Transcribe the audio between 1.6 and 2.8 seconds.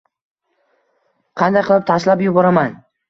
qilib tashlab yuboraman?